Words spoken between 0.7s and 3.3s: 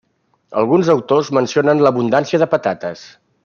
autors mencionen l'abundància de patates.